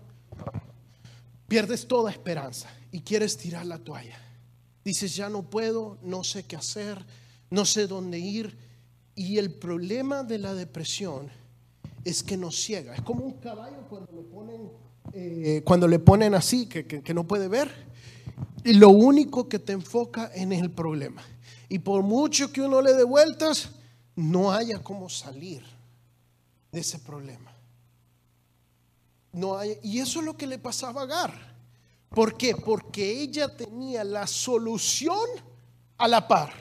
[1.47, 4.19] pierdes toda esperanza y quieres tirar la toalla.
[4.84, 7.03] Dices, ya no puedo, no sé qué hacer,
[7.49, 8.57] no sé dónde ir.
[9.15, 11.32] Y el problema de la depresión
[12.03, 12.93] es que nos ciega.
[12.93, 14.11] Es como un caballo cuando
[15.88, 17.71] le ponen, eh, así, que, que no puede ver.
[18.65, 21.24] Y lo único que te enfoca en el problema.
[21.69, 23.69] Y por mucho que uno le dé vueltas,
[24.17, 25.63] no haya cómo salir
[26.74, 27.55] de ese problema.
[29.32, 31.53] No hay, y eso es lo que le pasaba a Agar.
[32.09, 32.55] ¿Por qué?
[32.55, 35.28] Porque ella tenía la solución
[35.97, 36.51] a la par.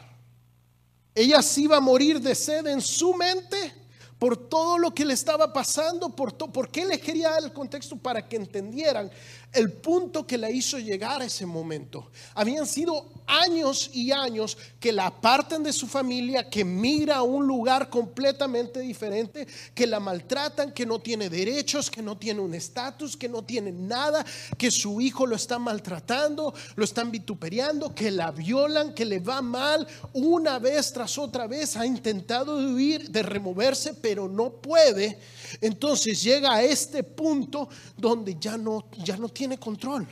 [1.15, 3.75] Ella se iba a morir de sed en su mente
[4.19, 7.97] por todo lo que le estaba pasando, por, por qué le quería dar el contexto
[7.97, 9.11] para que entendieran
[9.53, 12.11] el punto que la hizo llegar a ese momento.
[12.35, 17.47] Habían sido años y años que la apartan de su familia, que migra a un
[17.47, 23.17] lugar completamente diferente, que la maltratan, que no tiene derechos, que no tiene un estatus,
[23.17, 24.25] que no tiene nada,
[24.59, 29.41] que su hijo lo está maltratando, lo están vituperiando, que la violan, que le va
[29.41, 35.19] mal una vez tras otra vez, ha intentado huir, de removerse, pero no puede.
[35.61, 40.07] Entonces llega a este punto donde ya no, ya no tiene control.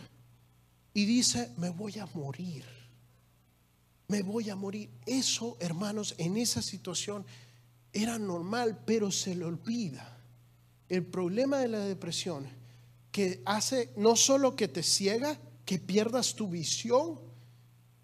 [0.92, 2.79] Y dice, me voy a morir.
[4.10, 4.90] Me voy a morir.
[5.06, 7.24] Eso, hermanos, en esa situación
[7.92, 10.18] era normal, pero se le olvida.
[10.88, 12.44] El problema de la depresión
[13.12, 17.20] que hace no solo que te ciega, que pierdas tu visión,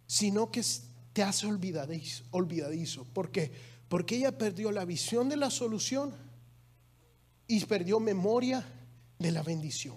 [0.06, 0.64] sino que
[1.12, 2.22] te hace olvidadizo.
[2.30, 3.02] olvidadizo.
[3.12, 3.50] ¿Por qué?
[3.88, 6.14] Porque ella perdió la visión de la solución
[7.48, 8.64] y perdió memoria
[9.18, 9.96] de la bendición.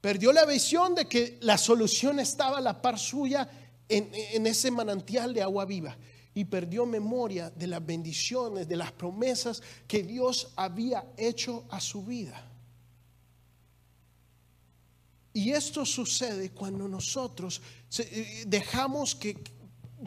[0.00, 3.48] Perdió la visión de que la solución estaba a la par suya
[3.88, 5.96] en, ese manantial de agua viva.
[6.36, 12.04] Y perdió memoria de las bendiciones, de las promesas que Dios había hecho a su
[12.04, 12.50] vida.
[15.32, 17.60] Y esto sucede cuando nosotros
[17.98, 19.42] eh, dejamos que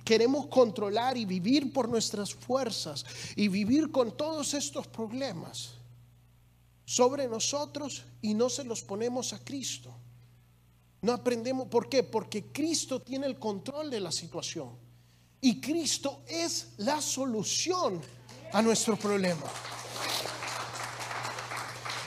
[0.03, 3.05] queremos controlar y vivir por nuestras fuerzas
[3.35, 5.71] y vivir con todos estos problemas
[6.85, 9.93] sobre nosotros y no se los ponemos a Cristo.
[11.07, 12.03] No aprendemos, ¿por qué?
[12.03, 14.71] Porque Cristo tiene el control de la situación.
[15.39, 18.01] Y Cristo es la solución
[18.51, 19.45] a nuestro problema.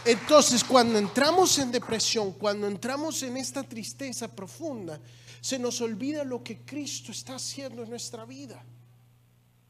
[0.04, 5.00] Entonces, cuando entramos en depresión, cuando entramos en esta tristeza profunda,
[5.40, 8.62] se nos olvida lo que Cristo está haciendo en nuestra vida.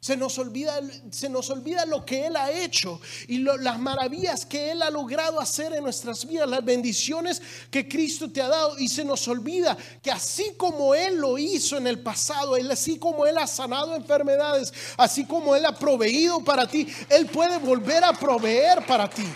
[0.01, 0.81] Se nos olvida,
[1.11, 5.39] se nos olvida lo que Él ha hecho y las maravillas que Él ha logrado
[5.39, 8.79] hacer en nuestras vidas, las bendiciones que Cristo te ha dado.
[8.79, 13.27] Y se nos olvida que así como Él lo hizo en el pasado, así como
[13.27, 18.15] Él ha sanado enfermedades, así como Él ha proveído para ti, Él puede volver a
[18.15, 19.27] proveer para ti.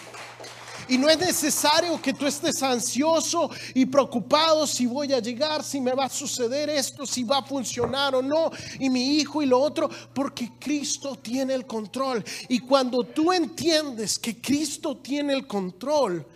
[0.89, 5.80] Y no es necesario que tú estés ansioso y preocupado si voy a llegar, si
[5.80, 9.47] me va a suceder esto, si va a funcionar o no, y mi hijo y
[9.47, 12.24] lo otro, porque Cristo tiene el control.
[12.49, 16.26] Y cuando tú entiendes que Cristo tiene el control,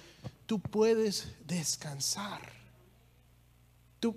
[0.47, 2.41] tú puedes descansar.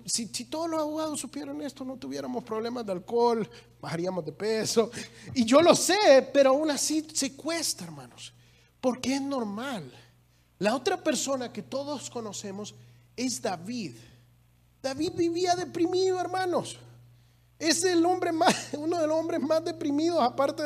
[0.06, 3.48] si, si, todos los abogados supieran esto, no tuviéramos problemas de alcohol,
[3.80, 4.90] bajaríamos de peso.
[5.34, 8.32] Y yo lo sé, pero aún así se cuesta, hermanos,
[8.80, 9.92] porque es normal.
[10.62, 12.72] La otra persona que todos conocemos
[13.16, 13.96] es David.
[14.80, 16.78] David vivía deprimido, hermanos.
[17.58, 20.62] Es el hombre más, uno de los hombres más deprimidos, aparte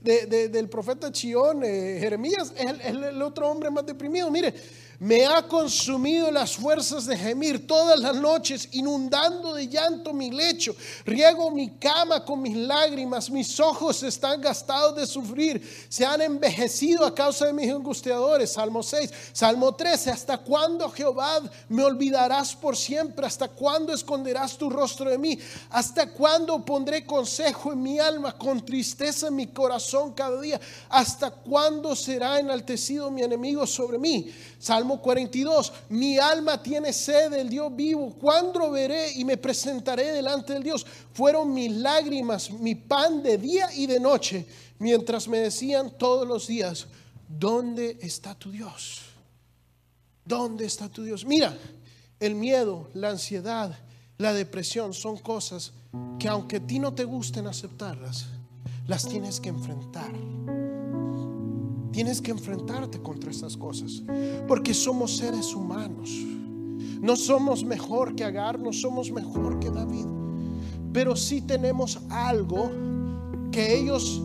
[0.00, 4.28] de, del profeta Chión, eh, Jeremías, es el otro hombre más deprimido.
[4.28, 4.52] Mire,
[5.00, 10.74] me ha consumido las fuerzas de gemir todas las noches, inundando de llanto mi lecho.
[11.04, 17.04] Riego mi cama con mis lágrimas, mis ojos están gastados de sufrir, se han envejecido
[17.04, 18.52] a causa de mis angustiadores.
[18.52, 23.24] Salmo 6, Salmo 13, ¿hasta cuándo Jehová me olvidarás por siempre?
[23.24, 25.38] ¿Hasta cuándo esconderás tu rostro de mí?
[25.70, 30.60] ¿Hasta cuándo pondré consejo en mi alma, con tristeza en mi corazón cada día?
[30.88, 34.32] ¿Hasta cuándo será enaltecido mi enemigo sobre mí?
[34.58, 38.14] Salmo Salmo 42, mi alma tiene sed del Dios vivo.
[38.18, 40.86] ¿Cuándo veré y me presentaré delante del Dios?
[41.12, 44.46] Fueron mis lágrimas, mi pan de día y de noche,
[44.78, 46.86] mientras me decían todos los días,
[47.28, 49.02] ¿dónde está tu Dios?
[50.24, 51.26] ¿Dónde está tu Dios?
[51.26, 51.54] Mira,
[52.18, 53.78] el miedo, la ansiedad,
[54.16, 55.72] la depresión son cosas
[56.18, 58.24] que aunque a ti no te gusten aceptarlas,
[58.86, 60.12] las tienes que enfrentar.
[61.92, 64.02] Tienes que enfrentarte contra estas cosas,
[64.46, 66.10] porque somos seres humanos.
[67.00, 70.06] No somos mejor que Agar, no somos mejor que David,
[70.92, 72.70] pero sí tenemos algo
[73.50, 74.20] que ellos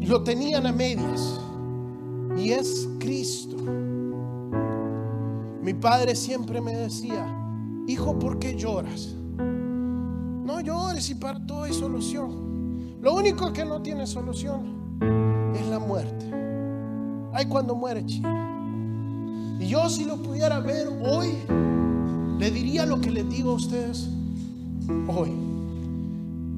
[0.00, 1.40] lo tenían a medias,
[2.36, 3.56] y es Cristo.
[5.62, 7.26] Mi padre siempre me decía,
[7.86, 9.14] hijo, ¿por qué lloras?
[10.44, 12.98] No llores y para todo hay solución.
[13.00, 14.98] Lo único que no tiene solución
[15.54, 16.35] es la muerte.
[17.38, 18.26] Ay, cuando muere, chico.
[19.60, 21.34] Y yo si lo pudiera ver hoy,
[22.38, 24.08] le diría lo que les digo a ustedes
[25.06, 25.32] hoy.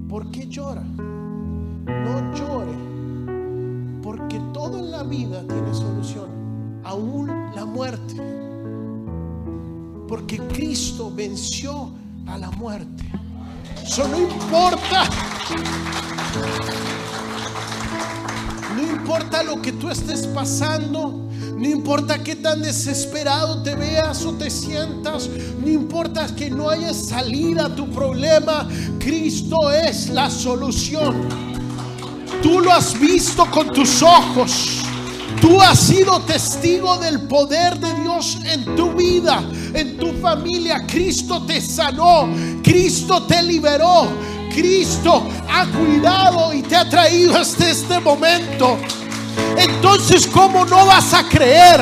[0.08, 0.84] ¿Por qué llora?
[0.84, 2.78] No llore,
[4.04, 6.28] porque todo en la vida tiene solución,
[6.84, 7.26] aún
[7.56, 8.14] la muerte.
[10.06, 11.90] Porque Cristo venció
[12.28, 13.02] a la muerte.
[13.82, 15.08] Eso no importa.
[18.78, 21.28] No importa lo que tú estés pasando.
[21.56, 25.28] No importa qué tan desesperado te veas o te sientas.
[25.60, 28.68] No importa que no haya salida a tu problema.
[29.00, 31.28] Cristo es la solución.
[32.40, 34.84] Tú lo has visto con tus ojos.
[35.40, 39.42] Tú has sido testigo del poder de Dios en tu vida,
[39.74, 40.84] en tu familia.
[40.86, 42.28] Cristo te sanó,
[42.62, 44.08] Cristo te liberó,
[44.58, 48.76] Cristo ha cuidado y te ha traído hasta este momento.
[49.56, 51.80] Entonces, ¿cómo no vas a creer?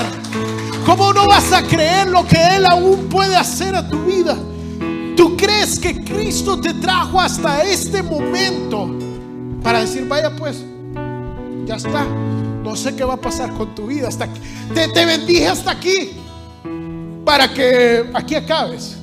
[0.84, 4.36] ¿Cómo no vas a creer lo que Él aún puede hacer a tu vida?
[5.16, 8.94] ¿Tú crees que Cristo te trajo hasta este momento
[9.62, 10.62] para decir, vaya pues,
[11.64, 12.04] ya está?
[12.62, 14.40] No sé qué va a pasar con tu vida hasta aquí.
[14.74, 16.10] Te, te bendije hasta aquí
[17.24, 18.98] para que aquí acabes.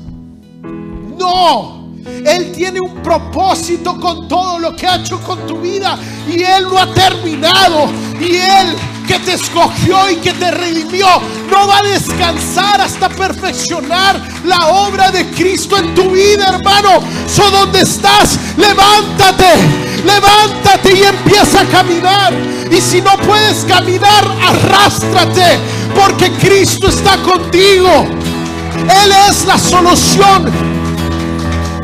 [1.18, 5.98] No, Él tiene un propósito con todo lo que ha hecho con tu vida
[6.28, 7.90] y Él lo ha terminado.
[8.20, 8.76] Y Él
[9.08, 11.08] que te escogió y que te redimió
[11.50, 17.02] no va a descansar hasta perfeccionar la obra de Cristo en tu vida, hermano.
[17.28, 19.54] So donde estás, levántate,
[20.06, 22.34] levántate y empieza a caminar.
[22.70, 25.60] Y si no puedes caminar, arrástrate,
[25.96, 28.06] porque Cristo está contigo.
[29.04, 30.73] Él es la solución